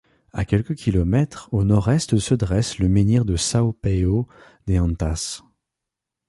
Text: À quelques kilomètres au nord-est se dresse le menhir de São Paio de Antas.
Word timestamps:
À 0.33 0.45
quelques 0.45 0.73
kilomètres 0.73 1.47
au 1.51 1.63
nord-est 1.63 2.17
se 2.17 2.33
dresse 2.33 2.79
le 2.79 2.89
menhir 2.89 3.23
de 3.23 3.35
São 3.37 3.71
Paio 3.71 4.25
de 4.65 4.79
Antas. 4.79 5.43